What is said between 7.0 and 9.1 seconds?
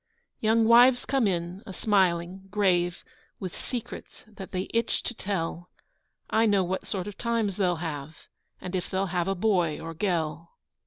of times they'll have, And if they'll